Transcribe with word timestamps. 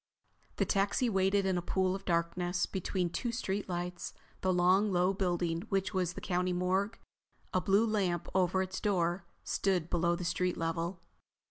The 0.55 0.65
taxi 0.65 1.09
waited 1.09 1.45
in 1.45 1.59
a 1.59 1.61
pool 1.61 1.93
of 1.93 2.05
darkness 2.05 2.65
between 2.65 3.11
two 3.11 3.31
street 3.31 3.69
lights. 3.69 4.13
The 4.41 4.51
long, 4.51 4.91
low 4.91 5.13
building 5.13 5.61
which 5.69 5.93
was 5.93 6.13
the 6.13 6.21
County 6.21 6.53
morgue, 6.53 6.97
a 7.53 7.61
blue 7.61 7.85
lamp 7.85 8.27
over 8.33 8.63
its 8.63 8.79
door, 8.79 9.25
stood 9.43 9.91
below 9.91 10.15
the 10.15 10.25
street 10.25 10.57
level. 10.57 11.03